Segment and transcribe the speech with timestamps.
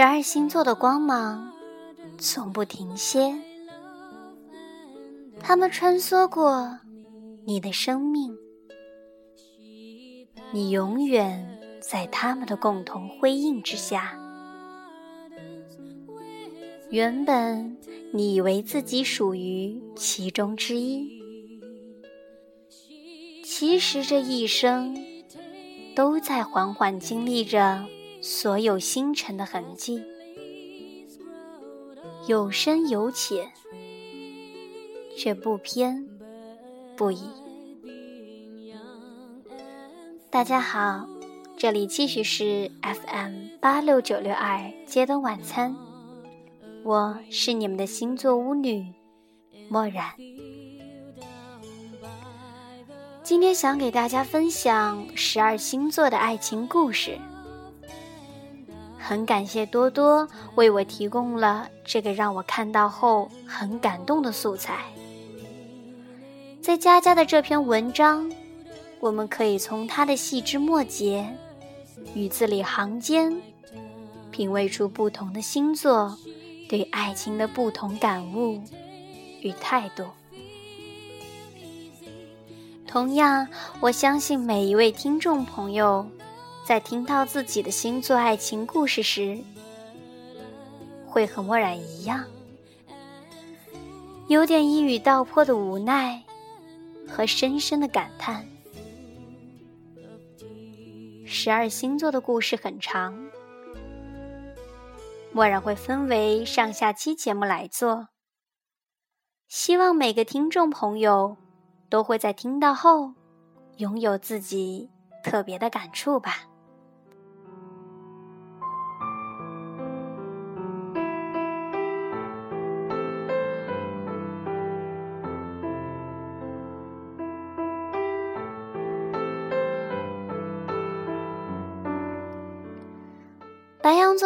[0.00, 1.52] 十二星座的光芒
[2.16, 3.36] 从不停歇，
[5.38, 6.78] 他们穿梭过
[7.44, 8.34] 你的生命，
[10.52, 14.18] 你永远在他们的共同辉映之下。
[16.88, 17.76] 原本
[18.14, 21.10] 你以为自己属于其中之一，
[23.44, 24.96] 其实这一生
[25.94, 27.84] 都在缓缓经历着。
[28.22, 30.02] 所有星辰的痕迹，
[32.26, 33.50] 有深有浅，
[35.16, 36.06] 却不偏
[36.96, 37.22] 不倚。
[40.28, 41.08] 大家好，
[41.56, 45.74] 这里继续是 FM 八六九六二街灯晚餐，
[46.84, 48.92] 我是你们的星座巫女
[49.70, 50.12] 墨染。
[53.22, 57.18] 今天想给大家分享十二星座的爱情故事。
[59.10, 64.84] 很感谢多多为我提供了这个让我看到后很感动的素材。
[66.62, 68.30] 在佳佳的这篇文章，
[69.00, 71.28] 我们可以从她的细枝末节、
[72.14, 73.36] 语字里行间，
[74.30, 76.16] 品味出不同的星座
[76.68, 78.62] 对爱情的不同感悟
[79.40, 80.04] 与态度。
[82.86, 83.48] 同样，
[83.80, 86.06] 我相信每一位听众朋友。
[86.70, 89.36] 在听到自己的星座爱情故事时，
[91.04, 92.24] 会和墨染一样，
[94.28, 96.22] 有点一语道破的无奈
[97.08, 98.46] 和深深的感叹。
[101.26, 103.18] 十二星座的故事很长，
[105.32, 108.10] 墨染会分为上下期节目来做。
[109.48, 111.36] 希望每个听众朋友
[111.88, 113.14] 都会在听到后，
[113.78, 114.88] 拥有自己
[115.24, 116.46] 特别的感触吧。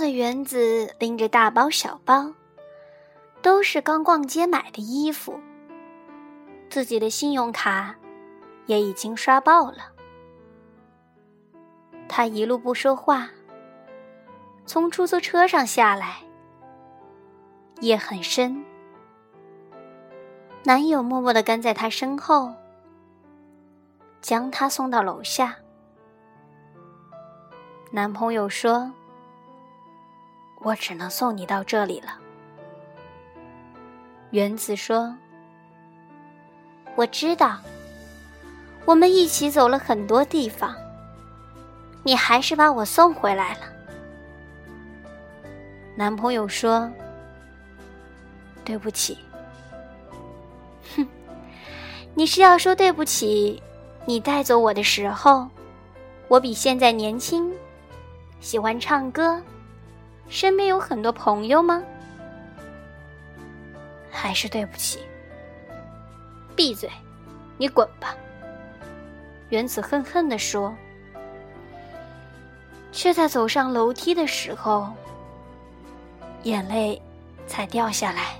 [0.00, 2.32] 的原子拎着大包小包，
[3.42, 5.40] 都是刚逛街买的衣服。
[6.68, 7.94] 自己的信用卡
[8.66, 9.92] 也已经刷爆了。
[12.08, 13.28] 他一路不说话，
[14.64, 16.18] 从出租车上下来。
[17.80, 18.64] 夜很深，
[20.64, 22.52] 男友默默的跟在他身后，
[24.20, 25.56] 将他送到楼下。
[27.90, 28.92] 男朋友说。
[30.66, 32.08] 我只能送你到这里了，
[34.30, 35.16] 原子说
[36.96, 37.60] ：“我知道，
[38.84, 40.74] 我们一起走了很多地方，
[42.02, 43.60] 你还是把我送回来了。”
[45.94, 46.90] 男朋友说
[48.66, 49.16] ：“对不起。”
[50.96, 51.06] 哼，
[52.12, 53.62] 你是要说对不起？
[54.04, 55.48] 你带走我的时候，
[56.26, 57.54] 我比现在年轻，
[58.40, 59.40] 喜欢唱歌。
[60.28, 61.82] 身边有很多朋友吗？
[64.10, 65.00] 还是对不起。
[66.54, 66.90] 闭嘴，
[67.58, 68.14] 你滚吧！
[69.50, 70.74] 原子恨恨地说，
[72.90, 74.92] 却在走上楼梯的时候，
[76.42, 77.00] 眼泪
[77.46, 78.34] 才掉下来。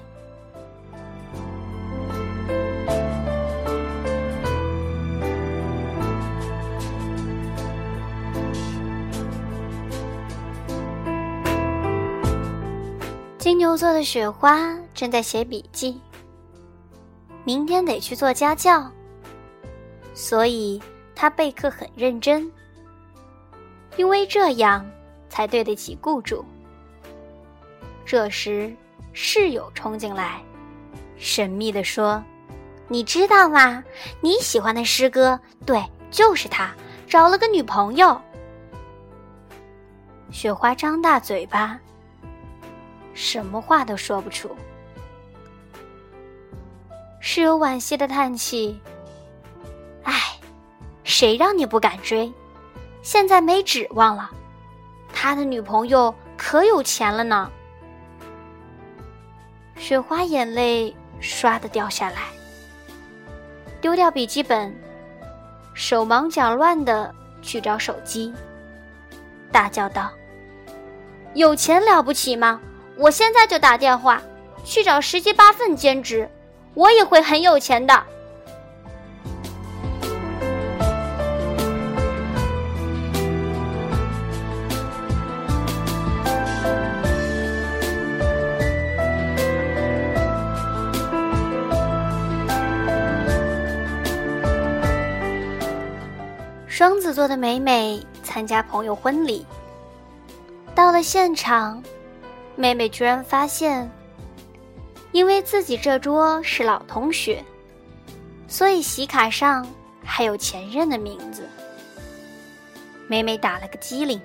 [13.77, 16.01] 金牛座的雪花正在写笔记，
[17.45, 18.91] 明天得去做家教，
[20.15, 20.81] 所以
[21.15, 22.51] 他备课很认真，
[23.99, 24.83] 因为这样
[25.29, 26.43] 才对得起雇主。
[28.07, 28.75] 这时，
[29.13, 30.41] 室友冲进来，
[31.19, 32.25] 神秘地说
[32.89, 33.85] ：“你知道吗？
[34.23, 36.75] 你喜欢的师哥，对，就是他，
[37.07, 38.19] 找了个女朋友。”
[40.33, 41.79] 雪花张大嘴巴。
[43.17, 44.55] 什么话都说不出，
[47.19, 48.79] 室友惋惜的叹气
[50.05, 50.13] ：“哎，
[51.03, 52.31] 谁让你不敢追？
[53.01, 54.31] 现在没指望了。
[55.15, 57.51] 他的女朋友可有钱了呢。”
[59.79, 62.19] 雪花眼泪唰的掉下来，
[63.81, 64.75] 丢掉笔记本，
[65.73, 68.31] 手忙脚乱的去找手机，
[69.51, 70.13] 大叫道
[71.33, 72.61] ：“有钱了不起吗？”
[72.99, 74.23] 我现在就打电话
[74.65, 76.29] 去找十七八份兼职
[76.75, 78.03] 我也会很有钱的。
[96.67, 99.47] 双子座的美美参加朋友婚礼
[100.75, 101.83] 到了现场
[102.57, 103.89] 妹妹居然发现，
[105.13, 107.45] 因为自己这桌是老同学，
[108.49, 109.67] 所以席卡上
[110.03, 111.47] 还有前任的名字。
[113.07, 114.21] 妹妹打了个机灵，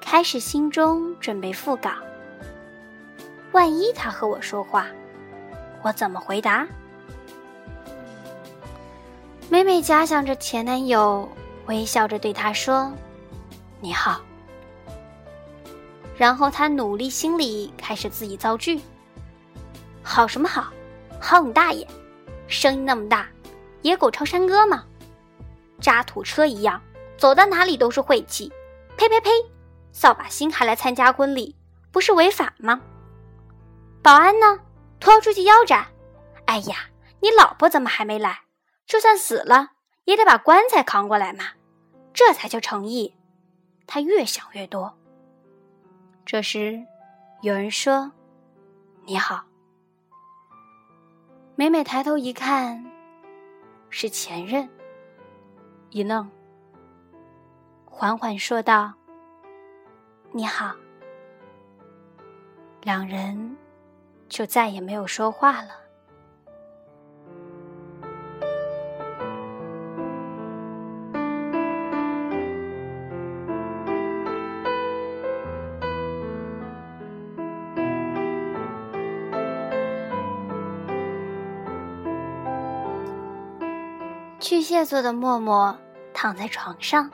[0.00, 1.90] 开始心中准备复稿。
[3.52, 4.86] 万一他和我说话，
[5.82, 6.68] 我怎么回答？
[9.48, 11.26] 妹妹假想着前男友，
[11.66, 12.92] 微笑着对他说
[13.80, 14.20] ：“你好。”
[16.16, 18.80] 然后他努力心里开始自己造句
[20.02, 20.72] ：“好什么好？
[21.20, 21.86] 好你大爷！
[22.48, 23.28] 声音那么大，
[23.82, 24.84] 野狗唱山歌吗？
[25.80, 26.80] 渣土车一样，
[27.18, 28.50] 走到哪里都是晦气！
[28.96, 29.30] 呸呸呸！
[29.92, 31.54] 扫把星还来参加婚礼，
[31.90, 32.80] 不是违法吗？”
[34.02, 34.58] 保安呢？
[35.00, 35.86] 拖出去腰斩！
[36.46, 36.76] 哎呀，
[37.20, 38.40] 你老婆怎么还没来？
[38.86, 39.72] 就算死了，
[40.04, 41.44] 也得把棺材扛过来嘛，
[42.14, 43.14] 这才叫诚意。
[43.86, 44.96] 他越想越多。
[46.26, 46.84] 这时，
[47.40, 48.10] 有人说
[49.06, 49.44] ：“你好。”
[51.54, 52.84] 美美抬头一看，
[53.90, 54.68] 是前任。
[55.90, 56.28] 一愣，
[57.84, 58.92] 缓缓说道
[60.32, 60.74] ：“你好。”
[62.82, 63.56] 两人。
[64.28, 65.85] 就再也没有说话了。
[84.48, 85.76] 巨蟹座的默默
[86.14, 87.10] 躺在床上，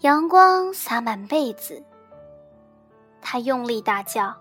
[0.00, 1.82] 阳光洒满被子，
[3.22, 4.36] 他用力大叫。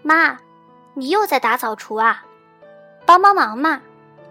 [0.00, 0.38] 妈，
[0.94, 2.24] 你又在打扫除啊？
[3.04, 3.82] 帮帮忙嘛，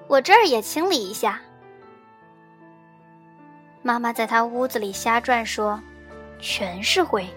[0.08, 1.42] 我这儿也清理一下。
[3.82, 5.78] 妈妈在他屋子里瞎转，说
[6.40, 7.28] ：“全是灰，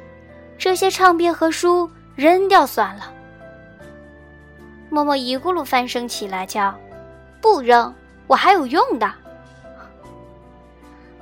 [0.57, 3.13] 这些唱片和书扔掉算了。”
[4.91, 6.73] 默默一咕噜翻身起来，叫
[7.43, 7.93] ：“不扔，
[8.27, 9.13] 我还有用的。”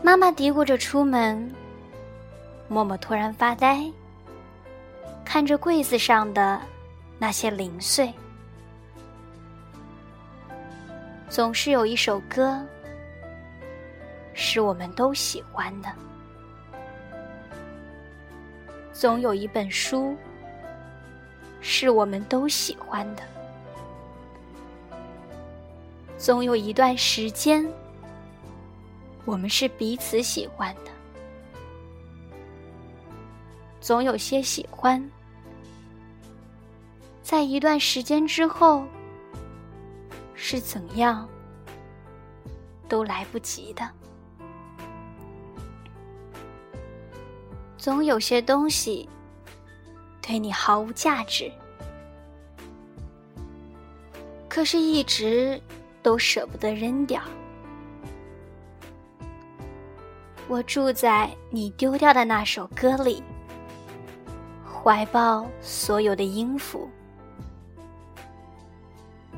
[0.02, 1.52] 妈妈嘀咕着出门，
[2.68, 3.84] 默默突然发呆，
[5.24, 6.60] 看着柜子上的。
[7.18, 8.12] 那些零碎，
[11.28, 12.60] 总是有一首歌，
[14.34, 15.88] 是我们都喜欢的；
[18.92, 20.16] 总有一本书，
[21.60, 23.22] 是我们都喜欢的；
[26.22, 27.68] 总有一段时间，
[29.24, 30.92] 我们是彼此喜欢的；
[33.80, 35.04] 总有些喜欢。
[37.24, 38.86] 在一段时间之后，
[40.36, 41.28] 是怎样
[42.88, 43.90] 都来不及的。
[47.76, 49.08] 总有些东西
[50.20, 51.50] 对你毫无价值，
[54.48, 55.60] 可是一直
[56.02, 57.22] 都舍不得扔掉。
[60.48, 63.22] 我住在你丢掉的那首歌里，
[64.64, 66.90] 怀抱所有的音符。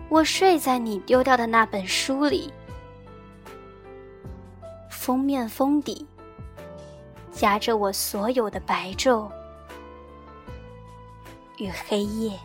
[0.08, 2.52] 我睡在你丢掉的那本书里，
[4.90, 6.06] 封面封底
[7.30, 9.28] 夹着我所有的白昼
[11.58, 12.38] 与黑夜。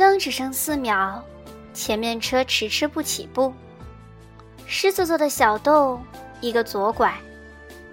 [0.00, 1.20] 灯只剩四秒，
[1.74, 3.52] 前面车迟迟不起步。
[4.66, 6.00] 狮子座的小豆
[6.40, 7.14] 一个左拐，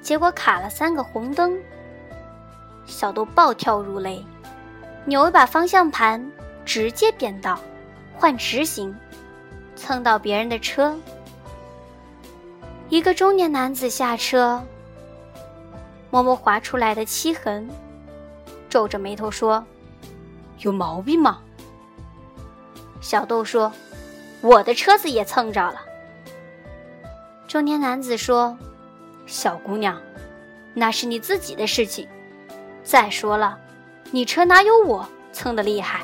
[0.01, 1.59] 结果卡了三个红灯。
[2.85, 4.23] 小豆暴跳如雷，
[5.03, 6.25] 扭一把方向盘，
[6.63, 7.59] 直接变道，
[8.15, 8.95] 换直行，
[9.75, 10.97] 蹭到别人的车。
[12.87, 14.63] 一个中年男子下车，
[16.09, 17.69] 摸摸划出来的漆痕，
[18.69, 19.61] 皱着眉头说
[20.59, 21.41] ：“有毛病吗？”
[23.01, 23.71] 小豆说
[24.41, 25.81] ：“我的车子也蹭着了。”
[27.47, 28.57] 中年男子说
[29.25, 30.01] ：“小姑娘，
[30.73, 32.07] 那是你自己的事情。
[32.83, 33.57] 再说了，
[34.11, 36.01] 你车哪有我蹭的厉害？”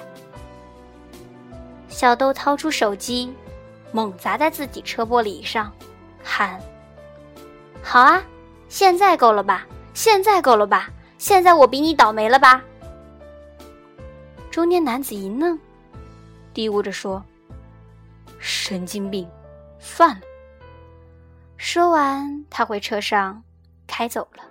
[1.90, 3.34] 小豆掏出手机，
[3.92, 5.72] 猛砸在自己车玻璃上，
[6.24, 6.60] 喊
[7.84, 8.24] ：“好啊，
[8.70, 9.66] 现在够了吧？
[9.94, 10.90] 现在够了吧？
[11.18, 12.62] 现在我比你倒霉了吧？
[14.50, 15.58] 中年男子一愣，
[16.54, 17.24] 嘀咕着说
[18.40, 19.28] ：“神经病，
[19.80, 20.22] 算了。”
[21.58, 23.44] 说完，他回车上
[23.88, 24.44] 开走了。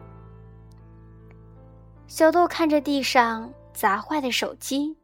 [2.06, 4.96] 小豆看着地上砸坏的手机，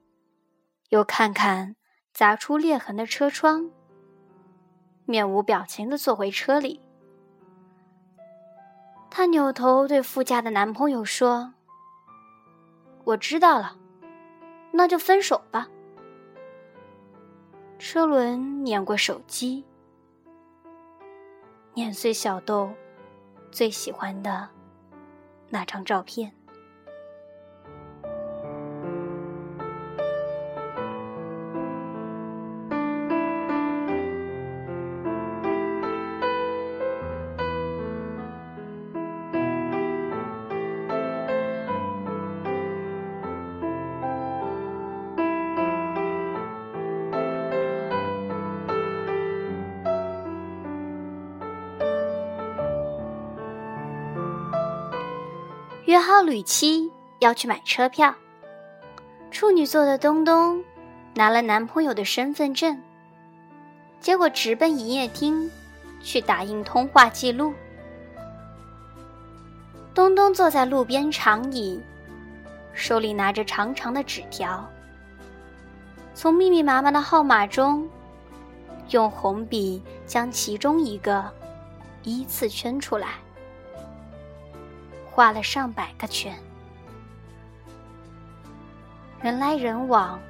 [0.88, 1.76] 又看看
[2.12, 3.71] 砸出裂痕的车窗，
[5.05, 6.81] 面无表情的坐回车里。
[9.11, 11.55] 她扭头对副驾的男朋友说
[13.05, 13.76] ：“我知道了，
[14.73, 15.69] 那就分手吧。”
[17.79, 19.65] 车轮碾过手机。
[21.75, 22.73] 碾碎小豆
[23.53, 24.49] 最喜欢的
[25.49, 26.38] 那张照片。
[55.88, 58.14] 约好旅期要去买车票，
[59.30, 60.62] 处女座的东东
[61.14, 62.78] 拿了男朋友的身份证，
[63.99, 65.50] 结果直奔营业厅
[66.02, 67.54] 去打印通话记录。
[69.95, 71.80] 东东坐在路边长椅，
[72.75, 74.71] 手里拿着长长的纸条，
[76.12, 77.88] 从密密麻麻的号码中，
[78.90, 81.25] 用红笔将其中一个
[82.02, 83.14] 依次圈出来。
[85.19, 86.33] 画了上百个圈，
[89.21, 90.21] 人来人往，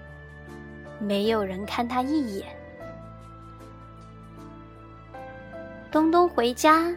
[0.99, 2.57] 没有人看他一眼。
[5.91, 6.91] 东东回家，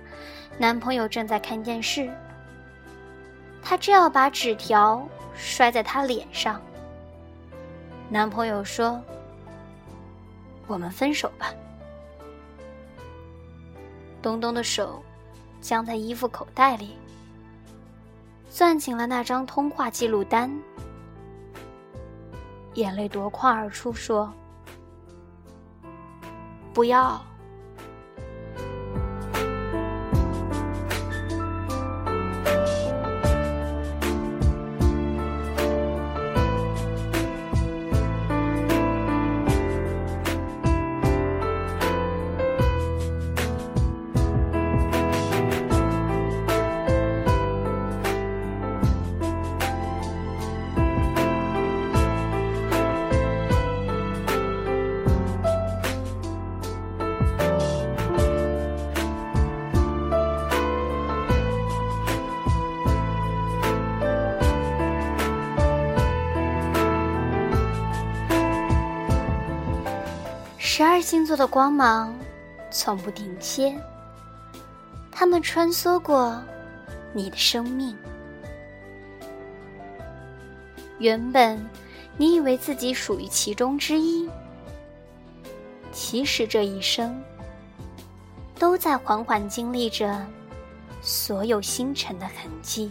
[0.57, 2.09] 男朋友正在看电视，
[3.61, 5.05] 他正要把纸条
[5.35, 6.61] 摔在他脸上。
[8.07, 9.03] 男朋友说
[10.65, 11.53] ：“我们分手吧。”
[14.23, 15.03] 东东的手
[15.59, 16.95] 僵在衣服口袋里。
[18.53, 20.51] 攥紧了那张通话记录单，
[22.73, 24.31] 眼泪夺眶而出，说
[26.73, 27.19] ：“不要。”
[71.11, 72.17] 星座的光芒
[72.69, 73.77] 从不停歇，
[75.11, 76.41] 他们穿梭过
[77.11, 77.93] 你的生命。
[80.99, 81.61] 原本
[82.15, 84.29] 你以为自己属于其中之一，
[85.91, 87.21] 其实这一生
[88.57, 90.25] 都在缓缓经历着
[91.01, 92.89] 所有星辰的痕迹，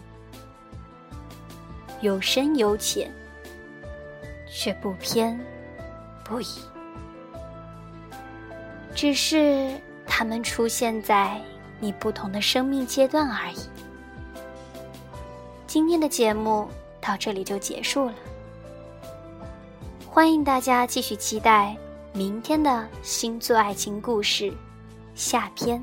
[2.02, 3.10] 有深有浅，
[4.46, 5.40] 却不偏
[6.22, 6.60] 不倚。
[9.00, 11.40] 只是他们出现在
[11.78, 13.56] 你不同的生命阶段而已。
[15.66, 16.68] 今天的节目
[17.00, 18.14] 到这里就结束了，
[20.06, 21.74] 欢迎大家继续期待
[22.12, 24.52] 明天的星座爱情故事
[25.14, 25.82] 下篇。